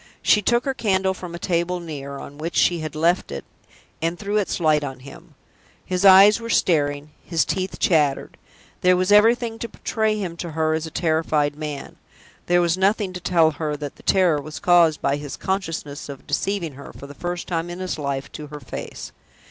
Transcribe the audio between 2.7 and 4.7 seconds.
had left it, and threw its